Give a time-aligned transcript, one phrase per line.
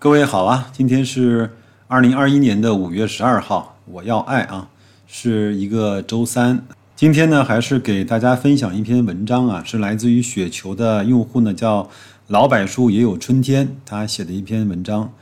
[0.00, 1.50] 各位好啊，今天是
[1.88, 4.68] 二零二一年的五月十二号，我要爱啊，
[5.08, 6.64] 是一个周三。
[6.94, 11.90] 今天呢，还是给大家分享一篇文章啊，是来自于雪球的用户呢，叫
[12.28, 15.12] 老柏树也有春天，他写的一篇文章，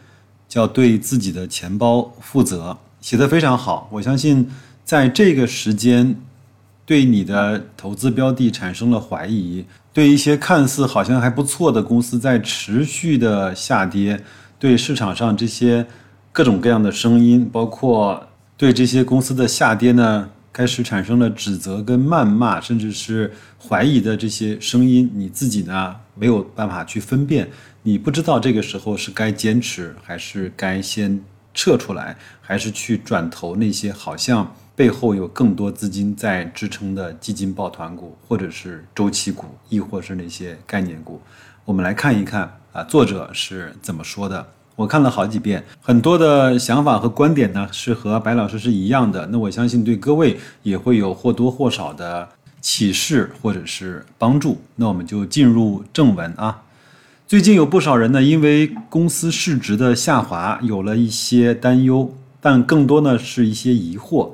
[0.46, 3.88] 叫对自己的钱包负责，写的非常好。
[3.92, 4.46] 我相信
[4.84, 6.20] 在这个时间，
[6.84, 9.64] 对你的投资标的产生了怀疑，
[9.94, 14.22] 对一些看似好像还不错的公司在持续的下跌。
[14.66, 15.86] 对市场上这些
[16.32, 18.20] 各种各样的声音，包括
[18.56, 23.32] 对这些公司的下跌呢，开始产生了指责跟谩骂，甚至是
[23.64, 27.48] 怀疑的这些声音，你自己呢没有办法去分辨，
[27.84, 31.22] 你不知道这个时候是该坚持，还是该先
[31.54, 41.22] 撤出来，还是去转投那些好像背后有更多资金在支撑的基金抱团股，或者是周期股，亦或是那些概念股。
[41.64, 44.46] 我们来看一看啊，作者是怎么说的。
[44.74, 49.26] 我看了好几遍，很多的想法和观点呢是和白老师是一样的。
[49.32, 52.28] 那我相信对各位也会有或多或少的
[52.60, 54.60] 启示或者是帮助。
[54.74, 56.64] 那我们就进入正文啊。
[57.26, 64.32] 最近有不少人呢，因为公司市值的下滑有了一些担忧，但更多呢是一些疑惑。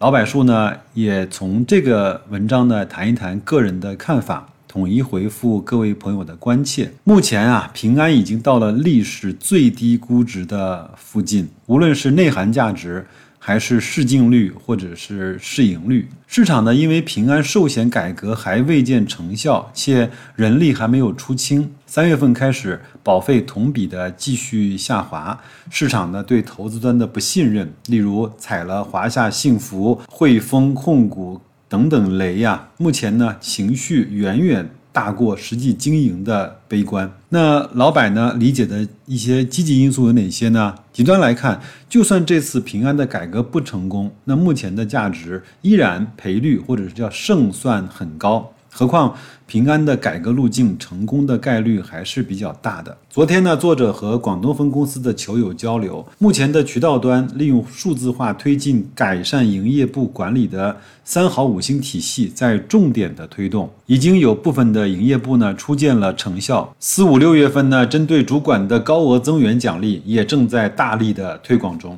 [0.00, 4.48] 老柏树呢也从这个文章呢谈一谈个人的看法。
[4.74, 6.90] 统一回复各位朋友的关切。
[7.04, 13.06] 目前啊，平安已经到了历史最低估值的附近，无论是内涵价值。
[13.38, 16.74] 还是市净率或者是市盈率，市场呢？
[16.74, 31.38] 因为平安寿险改革还未见成效，且人力还没有出清，三月份开始保费同比的继续下滑，市场呢对投资端的不信任，例如踩了华夏幸福、汇丰控股。
[31.74, 37.12] 等等雷呀，目前呢情绪远远大过实际经营的悲观。
[37.30, 40.72] 那老板呢理解的一些积极因素有哪些呢？
[40.92, 48.53] 极端来看，就算这次平安的改革不成功，那目前的价值依然赔率或者是叫胜算很高。
[48.76, 49.14] 何况
[49.46, 52.96] 平安的改革路径成功的概率还是比较大的。
[53.08, 66.74] 昨天呢，作者和广东分公司的球友交流，目前的渠道端利用数字化推进改善营业部管理的三好五星体系在重点的推动，已经有部分的营业部呢初见了成效。
[66.80, 71.96] 四五六月份呢，针对主管的高额增员奖励也正在大力的推广中。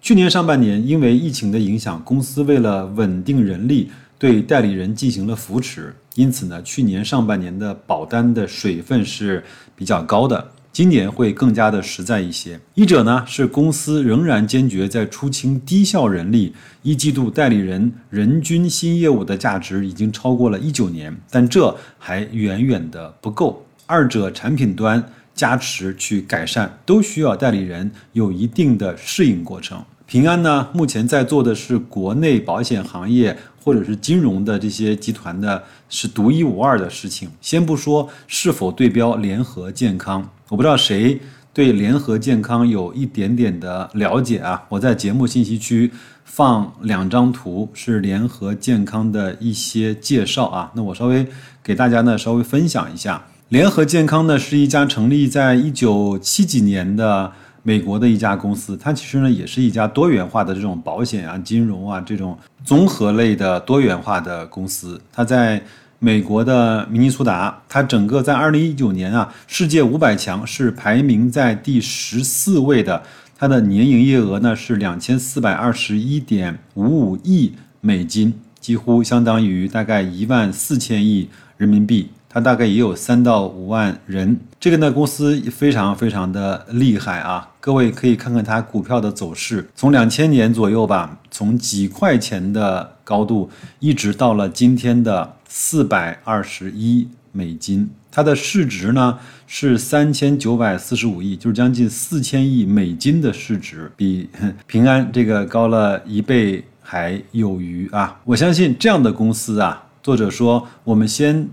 [0.00, 3.90] 去年上半年因为疫情的影响，公司为了稳定人力。
[4.24, 9.44] 对代理人进行了扶持，因此呢，去年上半年的保单的水分是
[9.76, 12.58] 比较高的，今年会更加的实在一些。
[12.72, 23.62] 一者呢是公司仍然坚决在出清低效人力，一季度代理人人均新业务的价值已经超过了一九年，但这还远远的不够。
[23.84, 25.04] 二者产品端
[25.34, 29.84] 加持去改善，都需要代理人有一定的适应过程。
[30.06, 33.36] 平安呢，目前在做的是国内保险行业。
[33.64, 37.30] 或者是金融的这些集团的，是独一无二的事情。
[37.40, 41.18] 先不说是否对标联合健康，我不知道谁
[41.54, 44.62] 对联合健康有一点点的了解啊？
[44.68, 45.90] 我在节目信息区
[46.26, 50.70] 放两张图，是联合健康的一些介绍啊。
[50.74, 51.26] 那我稍微
[51.62, 57.32] 给大家呢稍微分享一下，联合健康呢是一家成立在一九七几年的。
[57.66, 65.00] 美国的一家公司，它其实呢也是一家多元化的这种保险啊、金融啊这种综合类的多元化的公司。
[65.10, 65.62] 它在
[65.98, 73.02] 美国的明尼苏达，它整个在二零一九年啊，世界五百强是排名在第十四位的。
[73.36, 82.10] 它的年营业额呢是两千四百二十一点五五亿美金，几乎相当于大概一万四千亿人民币。
[82.34, 87.48] 它大概也有三到五万人，这个呢公司非常非常的厉害啊！
[87.60, 104.28] 各位可以看看它股票的走势，从两千年左右吧，从几块钱的高度，一直到了今天的四百二十一美金，它的市值呢是三千九百四十五亿，就是将近四千亿美金的市值，比
[104.66, 108.20] 平安这个高了一倍还有余啊！
[108.24, 111.48] 我相信这样的公司啊，作者说我们先。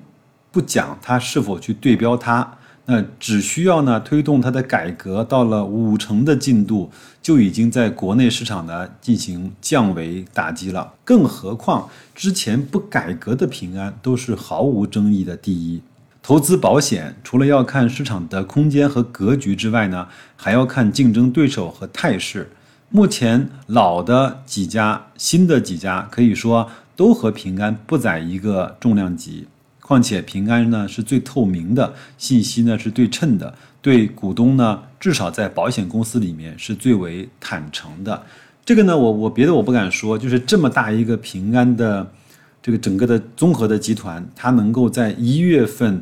[0.52, 10.94] 不讲它是否去对标它，那只需要呢推动它的改革到了五成的进度，就已经在国内市场呢进行降维打击了。
[11.06, 15.82] 更何况之前不改革的平安都是毫无争议的第一。
[16.24, 22.52] 投资保险除了要看市场的空间和格局之外呢，还要看竞争对手和态势。
[22.90, 29.48] 目前老的几家、新的几家，可以说都和平安不在一个重量级。
[29.92, 38.24] 况且平安呢是最透明的信息呢是对称的，对股东呢，至少在保险公司里面是最为坦诚的。
[38.64, 42.10] 这个呢，我我别的我不敢说，就是这么大一个平安的
[42.64, 46.02] 这个整个的综合的集团，它能够在一月份。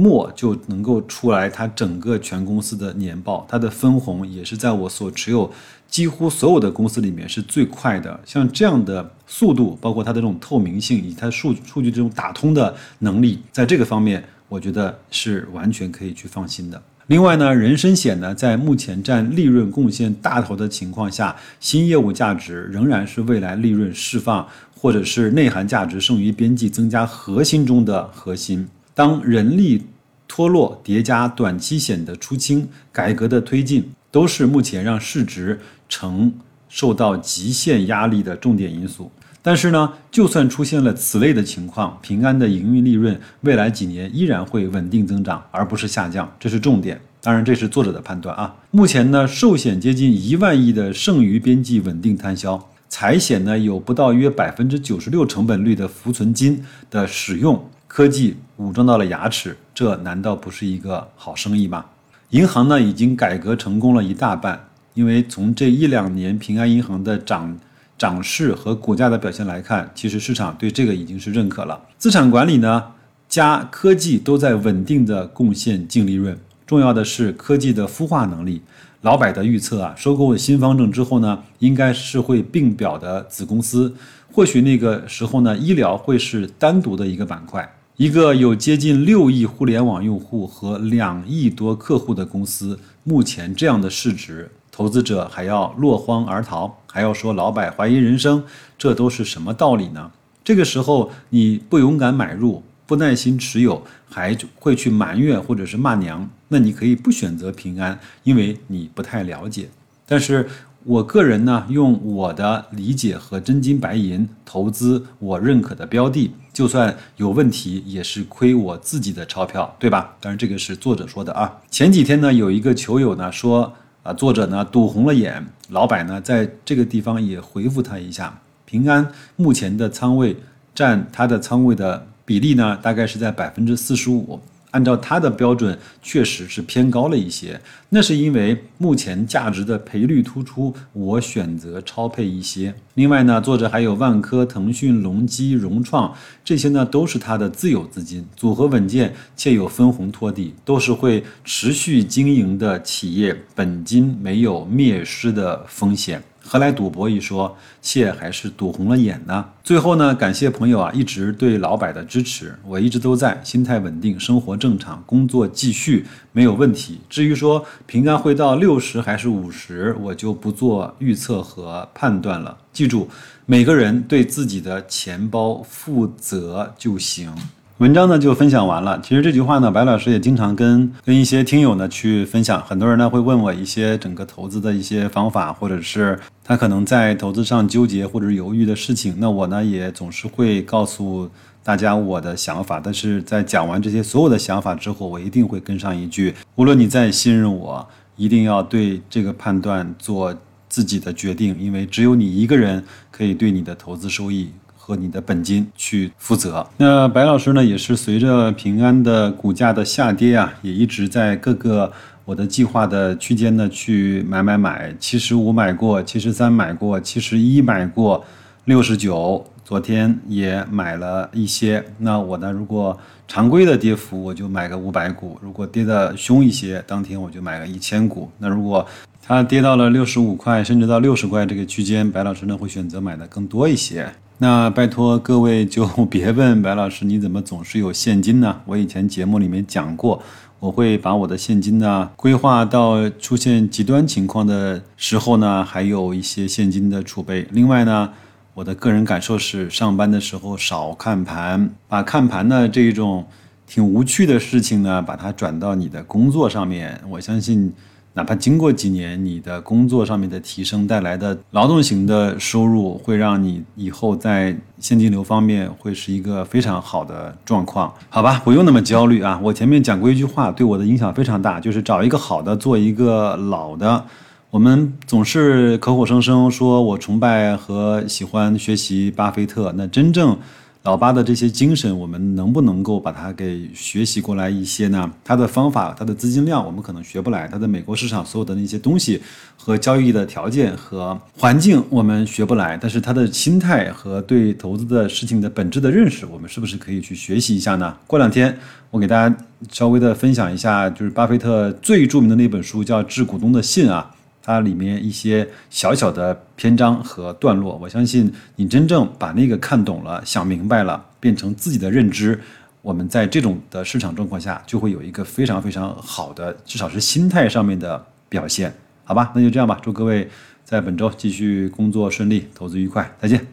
[0.00, 5.52] 末就能够出来，它整个全公司的年报，它的分红也是在我所持有
[5.88, 8.18] 几乎所有的公司里面是最快的。
[8.24, 16.80] 像这样的速度，包括它的这种透明性以及它数数据这种打通的能力，在这个方面，我觉得是完全可以去放心的。
[17.08, 28.68] 另外呢，人身险呢，在目前占利润贡献大头的情况下，新业务价值仍然是未来利润释放或者是内涵价值剩余边际增加核心中的核心。
[28.94, 29.86] 当人力
[30.28, 35.58] 脱落叠加短期险的出清，改革的推进，都是目前让市值
[35.88, 36.32] 承
[36.68, 39.10] 受到极限压力的重点因素。
[39.42, 47.00] 但是呢，就算出现了此类的情况，平安的营运利润未来几年依然会稳定增长，而不是下降，这是重点。
[47.22, 48.54] 当然，这是作者的判断啊。
[48.70, 57.64] 目前呢，寿险接近一万亿的剩余边际稳定摊销，财险呢有不到约百分之九十六成本率的浮存金的使用。
[57.92, 61.84] 科技武装到了牙齿，这难道不是一个好生意吗？
[62.28, 67.58] 银行呢已经改革成功了一大半，因为从这一两年平安银行的涨
[67.98, 71.80] 涨势和股价的表现来看，其实市场对这个已经是认可了。
[71.98, 72.92] 资产管理呢
[73.28, 78.62] 加科技都在稳定的贡献净利润，重要的是科技的孵化能力。
[79.02, 83.92] 老百的预测啊，收购新方正之后呢，应该是会并表的子公司，
[84.32, 87.68] 或许那个时候呢，医疗会是单独的一个板块。
[88.00, 98.42] 一个有接近六亿互联网用户和两亿多客户的公司，目前这样的市值，投资者还要落荒而逃，还要说老板怀疑人生，
[98.78, 100.10] 这都是什么道理呢？
[100.42, 109.68] 这个时候你不勇敢买入，不耐心持有，还会去埋怨或者是骂娘，那你可以不选择平安，因为你不太了解。
[110.06, 110.48] 但是。
[110.84, 120.16] 我个人呢，用我的理解和真金白银投资我认可的标的，就算有问题，也是亏我自己的钞票，对吧？
[120.20, 121.60] 当然，这个是作者说的啊。
[121.70, 123.70] 前几天呢，有一个球友呢说，
[124.02, 129.06] 啊，作者呢赌红了眼，老板呢在这个地方也回复他一下，平安
[129.36, 130.34] 目前的仓位
[130.74, 134.40] 占他的仓位的比例呢，大概是在百分之四十五。
[134.70, 137.60] 按照他的标准，确实是偏高了一些。
[137.88, 142.74] 那是因为目前价值的赔率突出，我选择超配一些。
[142.94, 146.14] 另外呢，作者还有万科、腾讯、隆基、融创
[146.44, 156.22] 这些呢，都是他的自有资金，组合稳健且有分红托底，都是会持续经营的企业，本金没有灭失的风险。
[156.52, 159.44] 何来赌博一说，且还是赌红了眼呢？
[159.62, 167.02] 最后呢，感谢朋友啊一直对老百的支持，我一直都在，心态稳定，生活正常，工作继续没有问题。
[167.08, 172.58] 至于说平安会到六十还是五十，我就不做预测和判断了。
[172.72, 173.08] 记住，
[173.46, 177.32] 每个人对自己的钱包负责就行。
[177.80, 179.00] 文章呢就分享完了。
[179.02, 182.60] 其实这句话呢，白老师也经常跟跟一些听友呢去分享。
[182.60, 189.14] 很多人呢会问我一些整个投资的一些方法，或者是他可能在投资上纠结或者是犹豫的事情。
[189.16, 191.30] 那我呢也总是会告诉
[191.64, 192.78] 大家我的想法。
[192.84, 200.36] 但是在讲完这些所有的想法之后，我一定会跟上一句：无论你再信任我，一定要对这个判断做
[200.68, 204.50] 自己的决定，因为只有你一个人可以对你的投资收益。
[204.82, 206.66] 和你的本金去负责。
[206.78, 211.92] 那白老师呢，也是随着平安的股价的下跌啊，也一直在各个
[212.24, 214.92] 我的计划的区间呢去买买买。
[214.98, 218.24] 七十五买过，七十三买过，七十一买过，
[218.64, 221.84] 六十九，昨天也买了一些。
[221.98, 228.28] 那我呢，如果常规的跌幅，我就买个五百股；如果跌的凶一些，当天我就买个一千股。
[228.38, 228.84] 那如果
[229.22, 234.10] 它跌到了六十五块，甚至到六十块这个区间，白老师呢会选择买的更多一些。
[234.42, 238.62] 那拜托各位就别问白老师，你怎么总是有现金呢？
[238.64, 240.22] 我以前节目里面讲过，
[240.58, 247.46] 我会把我的现金呢规划到出现极端情况的时候呢，还有一些现金的储备。
[247.50, 248.10] 另外呢，
[248.54, 253.26] 我的个人感受是，上班的时候少看盘，把看盘的这一种
[253.66, 256.98] 挺无趣的事情呢，把它转到你的工作上面。
[257.10, 257.70] 我相信。
[258.14, 268.42] 哪怕经过几年，你的工作上面的提升带来的劳动型的收入，会让你以后在现金流方面会是一个非常好的状况，好吧？
[268.44, 269.38] 不用那么焦虑啊！
[269.42, 274.04] 我前面讲过一句话，对我的影响非常大，就是找一个好的，做一个老的。
[274.50, 280.36] 我们总是口口声声说我崇拜和喜欢学习巴菲特，那真正
[280.82, 285.10] 老八的这些精神，我们能不能够把它给学习过来一些呢？
[285.22, 289.20] 他的方法、他的资金量，我们可能学不来；他的美国市场所有的那些东西
[289.58, 292.78] 和交易的条件和环境，我们学不来。
[292.80, 297.94] 但是他的心态和对投资的事情的本质的认识，我们是不是可以去学习一下呢？
[298.06, 298.56] 过两天
[298.90, 299.36] 我给大家
[299.70, 304.10] 稍微的分享一下，就是巴菲特最著名的那本书叫《致股东的信》啊。
[304.50, 312.40] 它里面一些小小的篇章和段落，我相信你真正把那个看懂了、想明白了，变成自己的认知，
[312.82, 319.30] 我们在这种的市场状况下，就会有一个非常非常好的，至少是心态上面的表现，好吧？
[319.36, 320.28] 那就这样吧，祝各位
[320.64, 323.50] 在本周继续工作顺利，投资愉快，再见。